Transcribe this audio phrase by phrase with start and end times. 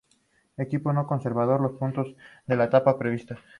[0.57, 2.15] Los equipos no conservaron los puntos
[2.47, 3.37] de las etapas previas.